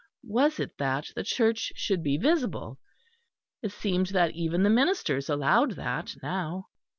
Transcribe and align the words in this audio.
Was 0.27 0.59
it 0.59 0.79
that 0.79 1.11
the 1.15 1.23
Church 1.23 1.73
should 1.75 2.01
be 2.01 2.17
visible? 2.17 2.79
It 3.61 3.71
seemed 3.71 4.07
that 4.07 4.31
even 4.31 4.63
the 4.63 4.69
ministers 4.71 5.29
allowed 5.29 5.73
that, 5.75 6.15
now. 6.23 6.69